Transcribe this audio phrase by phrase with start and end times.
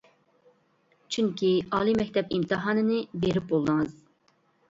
[1.15, 3.95] چۈنكى ئالىي مەكتەپ ئىمتىھانىنى بېرىپ بولدىڭىز.